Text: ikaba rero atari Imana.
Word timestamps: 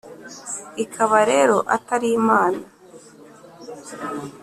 ikaba 0.83 1.19
rero 1.31 1.57
atari 1.75 2.07
Imana. 2.19 2.61